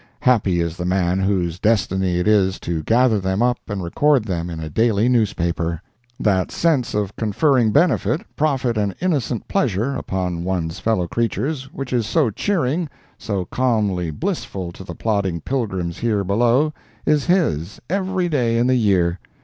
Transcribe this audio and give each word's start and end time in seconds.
Happy 0.23 0.59
is 0.59 0.77
the 0.77 0.83
man 0.83 1.19
whose 1.19 1.59
destiny 1.59 2.17
it 2.17 2.27
is 2.27 2.59
to 2.59 2.81
gather 2.81 3.19
them 3.19 3.43
up 3.43 3.59
and 3.67 3.83
record 3.83 4.25
them 4.25 4.49
in 4.49 4.59
a 4.59 4.67
daily 4.67 5.07
newspaper! 5.07 5.79
That 6.19 6.49
sense 6.49 6.95
of 6.95 7.15
conferring 7.15 7.71
benefit, 7.71 8.21
profit 8.35 8.79
and 8.79 8.95
innocent 8.99 9.47
pleasure 9.47 9.93
upon 9.95 10.43
one's 10.43 10.79
fellow 10.79 11.07
creatures 11.07 11.71
which 11.71 11.93
is 11.93 12.07
so 12.07 12.31
cheering, 12.31 12.89
so 13.19 13.45
calmly 13.45 14.09
blissful 14.09 14.71
to 14.71 14.83
the 14.83 14.95
plodding 14.95 15.39
pilgrim 15.39 15.91
here 15.91 16.23
below, 16.23 16.73
is 17.05 17.27
his, 17.27 17.79
every 17.87 18.27
day 18.27 18.57
in 18.57 18.65
the 18.65 18.73
year. 18.77 19.19